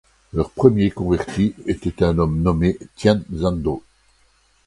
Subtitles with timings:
[0.33, 3.83] Leur premier converti était un homme nommé Tian Sando.